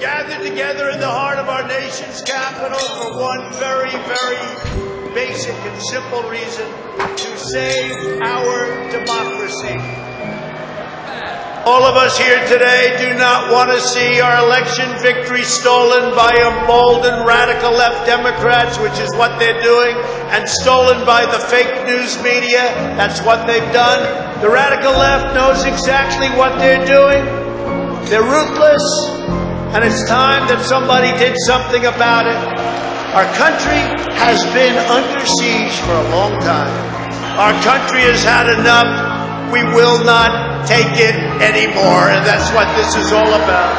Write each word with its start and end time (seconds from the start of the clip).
gathered 0.00 0.42
together 0.48 0.88
in 0.88 0.98
the 0.98 1.06
heart 1.06 1.36
of 1.36 1.48
our 1.48 1.68
nation's 1.68 2.22
capital 2.22 2.80
for 2.80 3.20
one 3.20 3.52
very, 3.60 3.92
very 3.92 5.12
basic 5.12 5.54
and 5.54 5.82
simple 5.82 6.22
reason 6.24 6.64
to 7.16 7.36
save 7.36 7.92
our 8.24 8.88
democracy. 8.88 9.76
All 11.68 11.84
of 11.84 11.96
us 12.00 12.16
here 12.16 12.40
today 12.48 12.96
do 12.96 13.18
not 13.18 13.52
want 13.52 13.70
to 13.70 13.78
see 13.78 14.22
our 14.22 14.42
election 14.42 14.88
victory 15.02 15.44
stolen 15.44 16.16
by 16.16 16.32
emboldened 16.32 17.26
radical 17.28 17.70
left 17.70 18.06
Democrats, 18.06 18.78
which 18.78 18.98
is 18.98 19.14
what 19.20 19.38
they're 19.38 19.60
doing, 19.60 19.94
and 20.32 20.48
stolen 20.48 21.04
by 21.04 21.26
the 21.26 21.38
fake 21.52 21.84
news 21.84 22.16
media. 22.22 22.72
That's 22.96 23.20
what 23.20 23.46
they've 23.46 23.70
done. 23.74 24.00
The 24.40 24.48
radical 24.48 24.92
left 24.92 25.34
knows 25.34 25.64
exactly 25.64 26.28
what 26.38 26.56
they're 26.58 26.86
doing. 26.86 27.22
They're 28.08 28.24
ruthless, 28.24 28.80
and 29.70 29.86
it's 29.86 30.02
time 30.10 30.50
that 30.50 30.66
somebody 30.66 31.14
did 31.14 31.38
something 31.46 31.86
about 31.86 32.26
it. 32.26 32.38
Our 33.14 33.26
country 33.38 33.78
has 34.18 34.42
been 34.50 34.74
under 34.90 35.22
siege 35.38 35.74
for 35.86 35.94
a 35.94 36.06
long 36.10 36.34
time. 36.42 36.74
Our 37.38 37.54
country 37.62 38.02
has 38.10 38.22
had 38.26 38.50
enough. 38.50 38.90
We 39.54 39.62
will 39.62 40.02
not 40.02 40.66
take 40.66 40.98
it 40.98 41.14
anymore, 41.38 42.10
and 42.10 42.26
that's 42.26 42.50
what 42.50 42.66
this 42.74 42.98
is 42.98 43.14
all 43.14 43.30
about. 43.30 43.74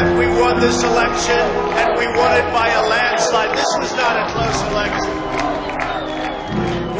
And 0.00 0.16
we 0.20 0.28
won 0.28 0.60
this 0.60 0.84
election, 0.84 1.40
and 1.76 1.96
we 1.96 2.06
won 2.12 2.36
it 2.36 2.48
by 2.52 2.68
a 2.68 2.82
landslide. 2.88 3.56
This 3.56 3.72
was 3.80 3.92
not 3.96 4.12
a 4.16 4.24
close 4.32 4.60
election. 4.68 5.12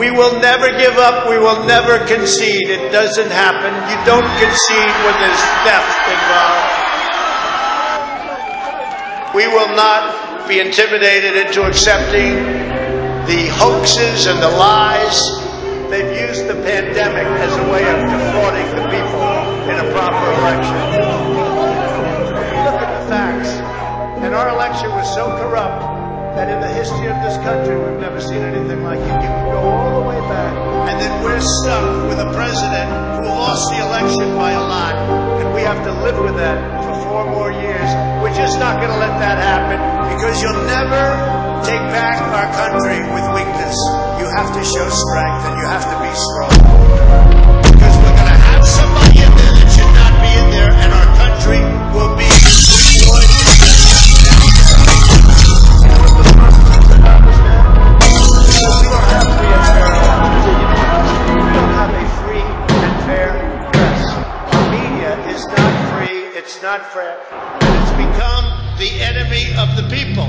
We 0.01 0.11
will 0.11 0.41
never 0.41 0.73
give 0.77 0.97
up. 0.97 1.29
We 1.29 1.39
will 1.39 1.65
never 1.65 2.01
concede. 2.07 2.69
It 2.73 2.93
doesn't 2.93 3.33
happen. 3.33 3.73
You 3.93 3.99
don't 4.09 4.29
concede 4.41 4.95
when 5.05 5.17
there's 5.21 5.45
theft 5.65 5.97
involved. 6.09 6.68
We 9.39 9.47
will 9.47 9.71
not 9.79 10.49
be 10.49 10.59
intimidated 10.59 11.47
into 11.47 11.63
accepting 11.63 12.35
the 13.31 13.47
hoaxes 13.55 14.27
and 14.27 14.43
the 14.43 14.51
lies 14.51 15.23
They've 15.89 16.29
used 16.29 16.45
the 16.45 16.61
pandemic 16.69 17.25
as 17.41 17.57
a 17.57 17.65
way 17.73 17.81
of 17.81 17.97
defrauding 18.13 18.69
the 18.77 18.85
people 18.93 19.25
in 19.73 19.81
a 19.81 19.89
proper 19.97 20.27
election. 20.37 20.77
Look 22.61 22.77
at 22.77 22.91
the 22.93 23.09
facts. 23.09 23.49
And 24.21 24.35
our 24.35 24.51
election 24.51 24.91
was 24.91 25.09
so 25.15 25.33
corrupt 25.41 25.81
that 26.37 26.53
in 26.53 26.61
the 26.61 26.69
history 26.69 27.09
of 27.09 27.17
this 27.25 27.41
country, 27.41 27.73
we've 27.73 27.99
never 28.05 28.21
seen 28.21 28.45
anything 28.45 28.85
like 28.85 29.01
it. 29.01 29.17
You 29.17 29.33
can 29.33 29.49
go 29.49 29.65
all 29.65 30.03
the 30.03 30.09
way 30.13 30.21
back, 30.29 30.53
and 30.93 31.01
then 31.01 31.25
we're 31.25 31.41
stuck 31.41 32.05
with 32.13 32.21
a 32.21 32.31
president 32.37 32.93
who 33.17 33.33
lost 33.33 33.73
the 33.73 33.81
election 33.81 34.37
by 34.37 34.53
have 35.69 35.85
to 35.85 35.93
live 36.01 36.19
with 36.19 36.35
that 36.37 36.57
for 36.83 36.95
four 37.05 37.27
more 37.29 37.53
years. 37.53 37.89
We're 38.25 38.33
just 38.33 38.59
not 38.59 38.81
going 38.81 38.89
to 38.89 38.97
let 38.97 39.21
that 39.21 39.37
happen 39.37 39.77
because 40.17 40.41
you'll 40.41 40.65
never 40.65 41.05
take 41.61 41.85
back 41.93 42.17
our 42.25 42.49
country 42.57 43.05
with 43.13 43.27
weakness 43.37 43.77
You 44.19 44.27
have 44.33 44.49
to 44.57 44.65
show 44.65 44.89
strength 44.89 45.45
and 45.45 45.61
you 45.61 45.67
have 45.69 45.85
to 45.85 45.97
be 46.01 46.13
strong. 46.17 47.38
Free, 66.93 67.03
it's 67.05 67.31
not 67.31 67.61
fair, 67.63 67.83
it's 67.83 67.95
become 67.99 68.45
the 68.79 68.91
enemy 69.03 69.51
of 69.59 69.75
the 69.75 69.87
people. 69.91 70.27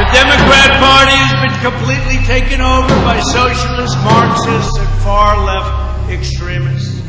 The 0.00 0.08
Democrat 0.12 0.80
Party 0.80 1.16
has 1.16 1.36
been 1.44 1.56
completely 1.60 2.20
taken 2.24 2.60
over 2.60 2.92
by 3.04 3.20
socialists, 3.20 3.96
Marxists, 4.04 4.76
and 4.78 4.88
far 5.04 5.36
left 5.44 6.10
extremists. 6.10 7.00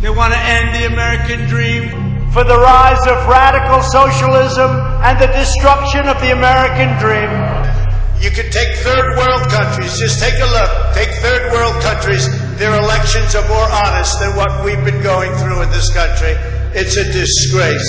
They 0.00 0.10
want 0.10 0.32
to 0.32 0.40
end 0.40 0.76
the 0.76 0.86
American 0.88 1.48
dream 1.48 1.88
for 2.32 2.44
the 2.44 2.56
rise 2.56 3.00
of 3.08 3.26
radical 3.26 3.82
socialism 3.82 4.70
and 5.04 5.18
the 5.18 5.28
destruction 5.32 6.08
of 6.08 6.20
the 6.20 6.32
American 6.32 6.92
dream. 7.00 7.30
You 8.20 8.30
can 8.30 8.52
take 8.52 8.76
third 8.84 9.16
world 9.16 9.48
countries, 9.48 9.98
just 9.98 10.20
take 10.20 10.36
a 10.40 10.48
look. 10.52 10.70
Take 10.94 11.10
third 11.24 11.52
world 11.52 11.80
countries, 11.82 12.28
their 12.56 12.76
elections 12.78 13.34
are 13.34 13.46
more 13.48 13.68
honest 13.84 14.20
than 14.20 14.36
what 14.36 14.64
we've 14.64 14.84
been 14.84 15.02
going 15.02 15.32
through 15.40 15.62
in 15.62 15.70
this 15.70 15.92
country. 15.92 16.36
It's 16.72 16.96
a 16.96 17.02
disgrace. 17.02 17.82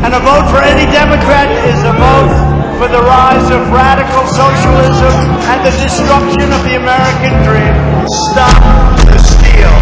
And 0.00 0.14
a 0.16 0.20
vote 0.24 0.48
for 0.48 0.64
any 0.64 0.88
Democrat 0.90 1.52
is 1.68 1.76
a 1.84 1.92
vote 1.92 2.32
for 2.80 2.88
the 2.88 3.04
rise 3.04 3.44
of 3.52 3.68
radical 3.68 4.24
socialism 4.32 5.12
and 5.52 5.60
the 5.60 5.76
destruction 5.76 6.48
of 6.56 6.64
the 6.64 6.80
American 6.80 7.44
dream. 7.44 7.76
Stop 8.32 8.64
the 9.04 9.18
steal. 9.20 9.76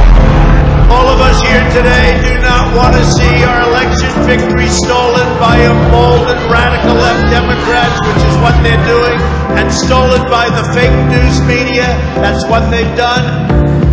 All 0.91 1.06
of 1.06 1.22
us 1.22 1.38
here 1.47 1.62
today 1.70 2.19
do 2.26 2.34
not 2.43 2.75
want 2.75 2.99
to 2.99 3.04
see 3.06 3.47
our 3.47 3.62
election 3.62 4.10
victory 4.26 4.66
stolen 4.66 5.38
by 5.38 5.62
emboldened 5.62 6.50
radical 6.50 6.99
left 6.99 7.31
Democrats, 7.31 7.94
which 8.10 8.26
is 8.26 8.39
they're 8.62 8.87
doing, 8.87 9.19
and 9.59 9.66
stolen 9.72 10.22
by 10.31 10.48
the 10.48 10.65
fake 10.72 10.94
news 11.10 11.37
media. 11.44 11.87
That's 12.21 12.44
what 12.47 12.69
they've 12.71 12.94
done. 12.97 13.25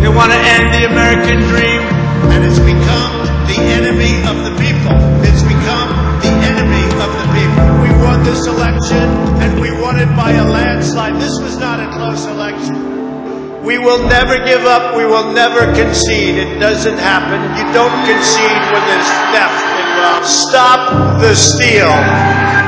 They 0.00 0.08
want 0.08 0.30
to 0.32 0.38
end 0.38 0.70
the 0.72 0.86
American 0.86 1.42
dream. 1.50 1.82
And 2.30 2.44
it's 2.44 2.60
become 2.62 3.12
the 3.50 3.58
enemy 3.58 4.22
of 4.30 4.36
the 4.46 4.54
people. 4.60 4.94
It's 5.26 5.42
become 5.42 5.88
the 6.22 6.32
enemy 6.48 6.84
of 7.02 7.10
the 7.18 7.28
people. 7.34 7.66
We 7.82 7.90
won 8.04 8.22
this 8.22 8.46
election 8.46 9.06
and 9.42 9.60
we 9.60 9.70
won 9.72 9.98
it 9.98 10.10
by 10.16 10.32
a 10.32 10.44
landslide. 10.44 11.16
This 11.16 11.34
was 11.40 11.58
not 11.58 11.80
a 11.80 11.90
close 11.96 12.26
election. 12.26 13.64
We 13.64 13.78
will 13.78 14.06
never 14.08 14.38
give 14.44 14.64
up. 14.64 14.96
We 14.96 15.04
will 15.04 15.32
never 15.32 15.66
concede. 15.74 16.36
It 16.36 16.58
doesn't 16.58 16.98
happen. 16.98 17.40
You 17.58 17.72
don't 17.72 17.92
concede 18.06 18.62
when 18.72 18.82
there's 18.86 19.10
theft 19.34 19.60
involved. 19.82 20.24
Uh, 20.24 20.26
stop 20.26 21.20
the 21.20 21.34
steal. 21.34 22.67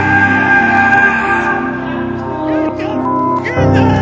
Hallelujah. 3.56 3.99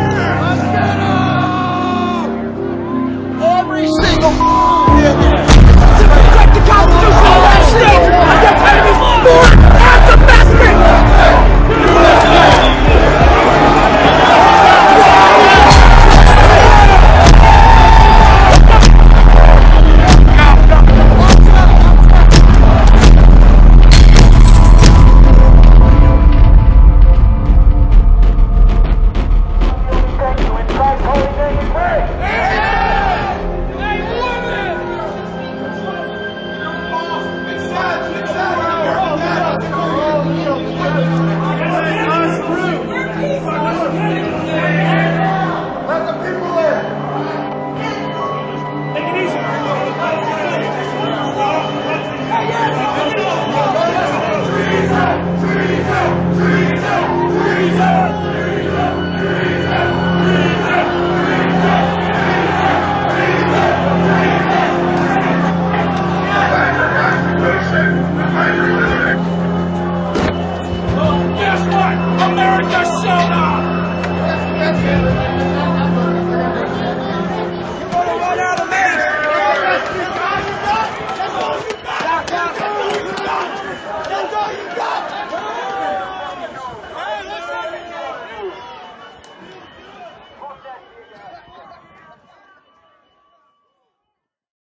¡Viva! 57.69 58.09
¡Viva! 58.57 59.08